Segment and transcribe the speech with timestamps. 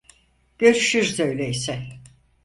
[0.57, 1.87] Görüşürüz öyleyse.